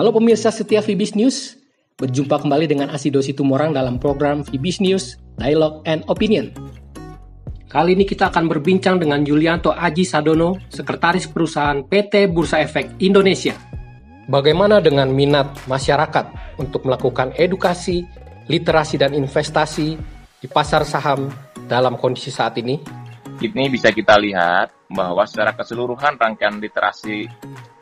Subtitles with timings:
[0.00, 1.60] Halo pemirsa setia Fibis News,
[2.00, 6.56] berjumpa kembali dengan Asido Situmorang dalam program Fibis News, Dialogue and Opinion.
[7.68, 13.52] Kali ini kita akan berbincang dengan Yulianto Aji Sadono, Sekretaris Perusahaan PT Bursa Efek Indonesia.
[14.24, 18.08] Bagaimana dengan minat masyarakat untuk melakukan edukasi,
[18.48, 20.00] literasi, dan investasi
[20.40, 21.28] di pasar saham
[21.68, 22.80] dalam kondisi saat ini?
[23.36, 27.28] Ini bisa kita lihat bahwa secara keseluruhan rangkaian literasi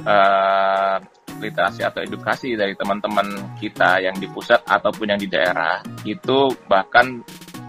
[0.00, 0.96] uh,
[1.38, 7.22] literasi atau edukasi dari teman-teman kita yang di pusat ataupun yang di daerah itu bahkan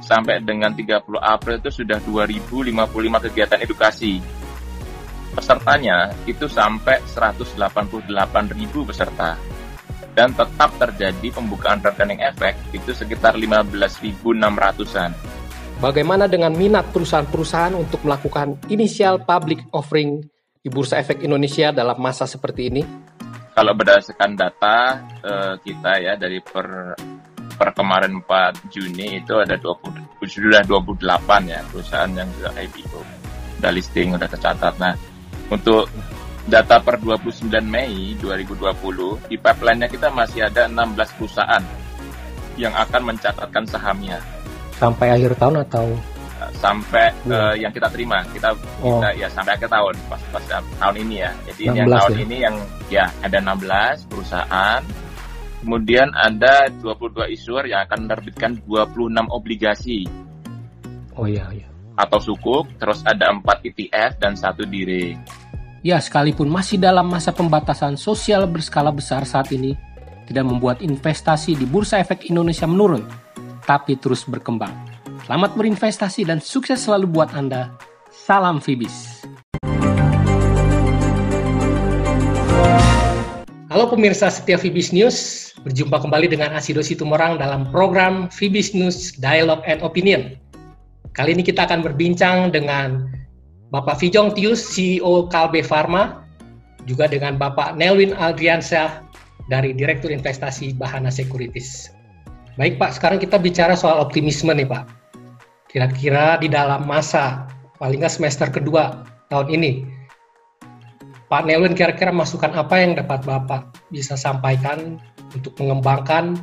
[0.07, 4.23] sampai dengan 30 April itu sudah 2055 kegiatan edukasi.
[5.35, 9.35] Pesertanya itu sampai 188 ribu peserta.
[10.17, 15.13] Dan tetap terjadi pembukaan rekening efek itu sekitar 15.600-an.
[15.77, 20.25] Bagaimana dengan minat perusahaan-perusahaan untuk melakukan inisial public offering
[20.57, 22.81] di Bursa Efek Indonesia dalam masa seperti ini?
[23.57, 26.93] Kalau berdasarkan data uh, kita ya dari per
[27.57, 31.01] per kemarin 4 Juni itu ada 20 sudah 28
[31.49, 33.01] ya perusahaan yang sudah IPO
[33.57, 34.77] udah listing udah tercatat.
[34.77, 34.93] Nah
[35.49, 35.89] untuk
[36.45, 41.63] data per 29 Mei 2020 di pipeline-nya kita masih ada 16 perusahaan
[42.61, 44.21] yang akan mencatatkan sahamnya.
[44.77, 45.97] Sampai akhir tahun atau
[46.55, 48.99] sampai uh, yang kita terima kita oh.
[48.99, 50.43] kita ya sampai akhir tahun pas pas
[50.79, 52.19] tahun ini ya jadi ini yang tahun ya?
[52.23, 52.55] ini yang
[52.87, 54.81] ya ada 16 perusahaan
[55.67, 60.05] Kemudian ada 22 issuer yang akan menerbitkan 26 obligasi.
[61.17, 61.67] Oh iya, iya.
[61.97, 65.17] Atau sukuk, terus ada 4 ETF dan satu dire.
[65.81, 69.73] Ya, sekalipun masih dalam masa pembatasan sosial berskala besar saat ini,
[70.29, 73.03] tidak membuat investasi di Bursa Efek Indonesia menurun,
[73.65, 74.96] tapi terus berkembang.
[75.27, 77.75] Selamat berinvestasi dan sukses selalu buat Anda.
[78.07, 79.27] Salam Fibis.
[83.67, 89.59] Halo pemirsa setia Fibis News, berjumpa kembali dengan Asido Situmorang dalam program Fibis News Dialogue
[89.67, 90.39] and Opinion.
[91.11, 93.11] Kali ini kita akan berbincang dengan
[93.75, 96.23] Bapak Vijong Tius, CEO Kalbe Pharma,
[96.87, 99.03] juga dengan Bapak Nelwin Adriansyah
[99.51, 101.91] dari Direktur Investasi Bahana Securities.
[102.55, 104.96] Baik Pak, sekarang kita bicara soal optimisme nih Pak.
[105.67, 109.71] Kira-kira di dalam masa paling nggak semester kedua tahun ini,
[111.27, 114.95] Pak Nelwin kira-kira masukan apa yang dapat Bapak bisa sampaikan
[115.35, 116.39] untuk mengembangkan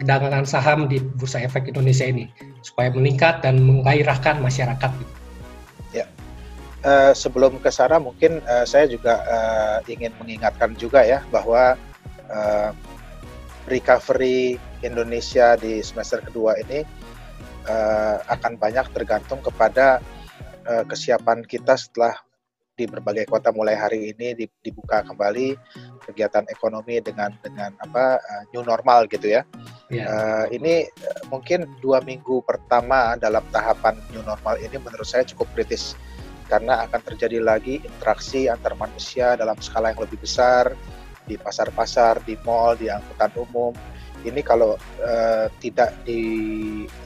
[0.00, 2.32] perdagangan saham di Bursa Efek Indonesia ini
[2.64, 4.88] supaya meningkat dan menggairahkan masyarakat?
[5.92, 6.08] Ya,
[6.80, 11.76] uh, sebelum ke sana mungkin uh, saya juga uh, ingin mengingatkan juga ya bahwa
[13.68, 16.80] recovery Indonesia di semester kedua ini
[17.68, 19.98] uh, akan banyak tergantung kepada
[20.66, 22.14] uh, kesiapan kita setelah
[22.72, 24.32] di berbagai kota mulai hari ini
[24.64, 25.54] dibuka kembali
[26.08, 29.44] kegiatan ekonomi dengan dengan apa uh, new normal gitu ya.
[29.92, 29.92] Yeah.
[29.92, 30.04] Iya.
[30.08, 35.52] Uh, ini uh, mungkin dua minggu pertama dalam tahapan new normal ini menurut saya cukup
[35.52, 35.92] kritis
[36.48, 40.72] karena akan terjadi lagi interaksi antar manusia dalam skala yang lebih besar
[41.22, 43.72] di pasar-pasar, di mall, di angkutan umum.
[44.22, 46.22] Ini kalau uh, tidak di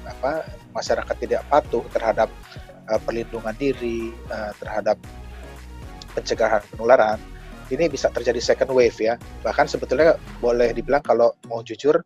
[0.04, 0.44] apa
[0.76, 2.28] masyarakat tidak patuh terhadap
[2.92, 5.00] uh, perlindungan diri, uh, terhadap
[6.12, 7.20] pencegahan penularan
[7.70, 9.18] ini bisa terjadi second wave ya.
[9.42, 11.98] Bahkan sebetulnya boleh dibilang kalau mau jujur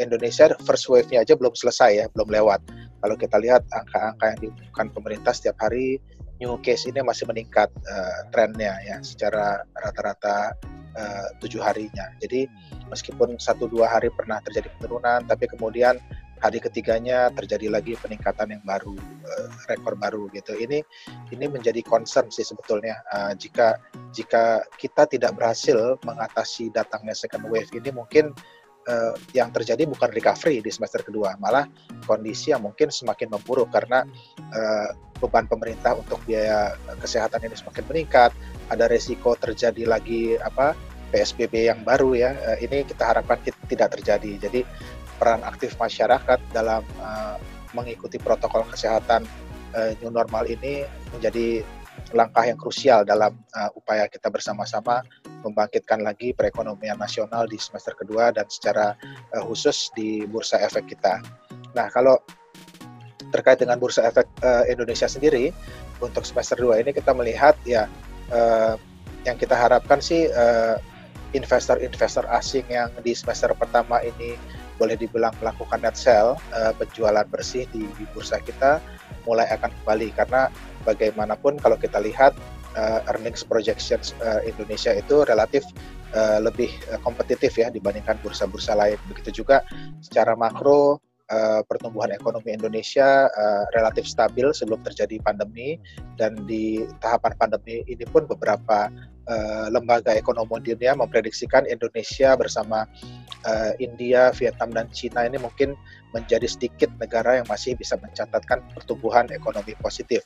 [0.00, 2.64] Indonesia first wave-nya aja belum selesai ya, belum lewat.
[3.02, 6.00] Kalau kita lihat angka-angka yang diumumkan pemerintah setiap hari
[6.42, 10.58] new case ini masih meningkat uh, trennya ya secara rata-rata
[10.92, 12.10] eh, tujuh harinya.
[12.18, 12.50] Jadi
[12.90, 15.96] meskipun satu dua hari pernah terjadi penurunan, tapi kemudian
[16.42, 20.58] hari ketiganya terjadi lagi peningkatan yang baru uh, rekor baru gitu.
[20.58, 20.82] Ini
[21.30, 23.78] ini menjadi concern sih sebetulnya uh, jika
[24.10, 28.34] jika kita tidak berhasil mengatasi datangnya second wave ini mungkin
[28.90, 31.70] uh, yang terjadi bukan recovery di semester kedua malah
[32.04, 34.04] kondisi yang mungkin semakin memburuk karena
[34.52, 34.88] uh,
[35.22, 38.30] beban pemerintah untuk biaya kesehatan ini semakin meningkat
[38.74, 40.74] ada resiko terjadi lagi apa
[41.14, 43.38] PSBB yang baru ya ini kita harapkan
[43.70, 44.60] tidak terjadi jadi
[45.22, 47.38] peran aktif masyarakat dalam uh,
[47.78, 49.22] mengikuti protokol kesehatan
[49.78, 50.82] uh, new normal ini
[51.14, 51.62] menjadi
[52.10, 55.04] langkah yang krusial dalam uh, upaya kita bersama-sama
[55.46, 58.98] membangkitkan lagi perekonomian nasional di semester kedua dan secara
[59.32, 61.22] uh, khusus di bursa efek kita.
[61.72, 62.20] Nah, kalau
[63.32, 65.50] terkait dengan bursa efek uh, Indonesia sendiri
[66.04, 67.88] untuk semester 2 ini kita melihat ya
[68.28, 68.76] uh,
[69.24, 70.28] yang kita harapkan sih
[71.32, 74.36] investor-investor uh, asing yang di semester pertama ini
[74.76, 78.82] boleh dibilang melakukan net sell uh, penjualan bersih di, di bursa kita
[79.24, 80.52] mulai akan kembali karena
[80.84, 82.34] bagaimanapun kalau kita lihat
[82.74, 85.62] uh, earnings projections uh, Indonesia itu relatif
[86.12, 86.68] uh, lebih
[87.06, 88.98] kompetitif ya dibandingkan bursa-bursa lain.
[89.06, 89.62] Begitu juga
[90.02, 90.98] secara makro
[91.30, 95.78] uh, pertumbuhan ekonomi Indonesia uh, relatif stabil sebelum terjadi pandemi
[96.18, 98.90] dan di tahapan pandemi ini pun beberapa
[99.28, 102.88] uh, lembaga ekonomi dunia memprediksikan Indonesia bersama
[103.46, 105.78] uh, India, Vietnam dan Cina ini mungkin
[106.12, 110.20] menjadi sedikit negara yang masih bisa mencatatkan pertumbuhan ekonomi positif.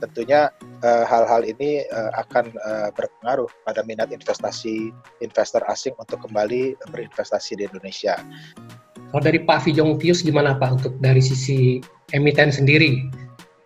[0.00, 0.48] Tentunya
[0.82, 4.90] hal-hal uh, ini uh, akan uh, berpengaruh pada minat investasi
[5.20, 8.16] investor asing untuk kembali berinvestasi di Indonesia.
[9.16, 11.80] Kalau dari Pak Vijong Pius gimana Pak untuk dari sisi
[12.12, 13.00] emiten sendiri?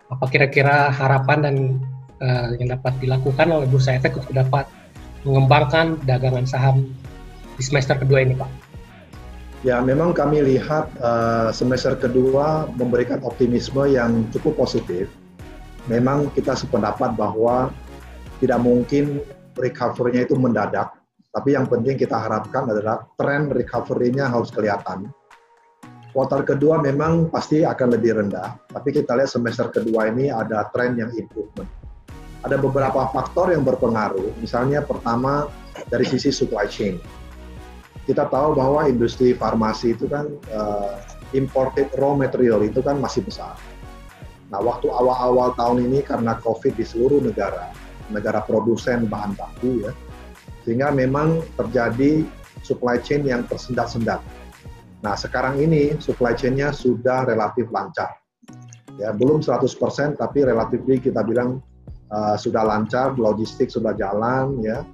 [0.07, 1.55] Apa kira-kira harapan dan
[2.23, 4.63] uh, yang dapat dilakukan oleh Bursa Efek untuk dapat
[5.27, 6.95] mengembangkan dagangan saham
[7.59, 8.47] di semester kedua ini Pak?
[9.67, 15.11] Ya, memang kami lihat uh, semester kedua memberikan optimisme yang cukup positif.
[15.91, 17.75] Memang kita sependapat bahwa
[18.39, 19.19] tidak mungkin
[19.59, 20.95] recovery-nya itu mendadak,
[21.35, 25.11] tapi yang penting kita harapkan adalah tren recovery-nya harus kelihatan
[26.11, 30.99] Kuartal kedua memang pasti akan lebih rendah, tapi kita lihat semester kedua ini ada tren
[30.99, 31.71] yang improvement.
[32.43, 35.47] Ada beberapa faktor yang berpengaruh, misalnya pertama
[35.87, 36.99] dari sisi supply chain.
[38.03, 40.99] Kita tahu bahwa industri farmasi itu kan uh,
[41.31, 43.55] imported raw material itu kan masih besar.
[44.51, 47.71] Nah, waktu awal-awal tahun ini karena COVID di seluruh negara,
[48.11, 49.95] negara produsen bahan baku ya,
[50.67, 52.27] sehingga memang terjadi
[52.67, 54.19] supply chain yang tersendat-sendat
[55.01, 58.21] Nah, sekarang ini supply chain-nya sudah relatif lancar.
[59.01, 59.65] Ya, belum 100%
[60.13, 61.57] tapi relatif kita bilang
[62.13, 64.85] uh, sudah lancar, logistik sudah jalan ya.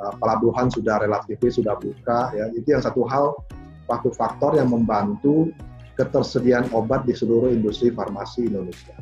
[0.00, 2.48] Uh, pelabuhan sudah relatif sudah buka ya.
[2.56, 3.36] Itu yang satu hal
[3.84, 5.52] faktor faktor yang membantu
[6.00, 8.96] ketersediaan obat di seluruh industri farmasi Indonesia.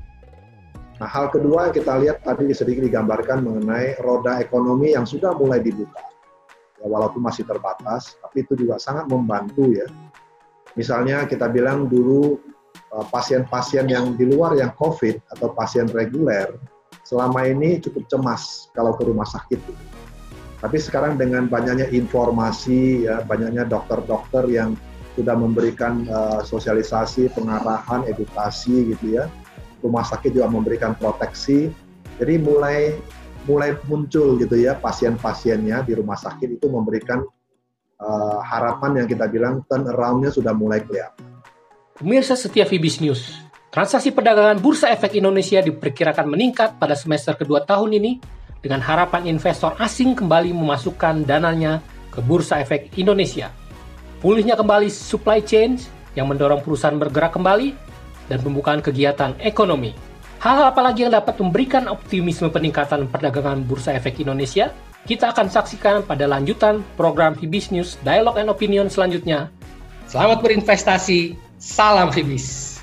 [0.99, 5.63] Nah, hal kedua yang kita lihat tadi sedikit digambarkan mengenai roda ekonomi yang sudah mulai
[5.63, 6.03] dibuka.
[6.83, 9.87] Ya, walaupun masih terbatas, tapi itu juga sangat membantu ya
[10.79, 12.39] Misalnya kita bilang dulu
[12.95, 16.55] eh, pasien-pasien yang di luar yang COVID atau pasien reguler
[17.03, 19.59] selama ini cukup cemas kalau ke rumah sakit.
[20.59, 24.75] Tapi sekarang dengan banyaknya informasi, ya, banyaknya dokter-dokter yang
[25.15, 29.31] sudah memberikan uh, sosialisasi, pengarahan, edukasi gitu ya.
[29.83, 31.71] Rumah sakit juga memberikan proteksi.
[32.19, 32.99] Jadi mulai
[33.47, 37.25] mulai muncul gitu ya pasien-pasiennya di rumah sakit itu memberikan
[37.99, 41.27] uh, harapan yang kita bilang turnaround-nya sudah mulai kelihatan.
[41.99, 43.35] Pemirsa setia Fibis News,
[43.75, 48.13] transaksi perdagangan Bursa Efek Indonesia diperkirakan meningkat pada semester kedua tahun ini
[48.63, 51.83] dengan harapan investor asing kembali memasukkan dananya
[52.15, 53.51] ke Bursa Efek Indonesia.
[54.19, 55.79] Pulihnya kembali supply chain
[56.19, 57.71] yang mendorong perusahaan bergerak kembali
[58.27, 59.95] dan pembukaan kegiatan ekonomi.
[60.39, 64.71] Hal-hal apa lagi yang dapat memberikan optimisme peningkatan perdagangan Bursa Efek Indonesia?
[65.03, 69.51] Kita akan saksikan pada lanjutan program Fibis News Dialog and Opinion selanjutnya.
[70.07, 72.78] Selamat berinvestasi, salam Fibis.